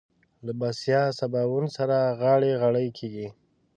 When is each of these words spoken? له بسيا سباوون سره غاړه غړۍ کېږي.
له 0.45 0.51
بسيا 0.59 1.01
سباوون 1.19 1.65
سره 1.77 1.97
غاړه 2.19 2.51
غړۍ 2.61 2.87
کېږي. 2.97 3.27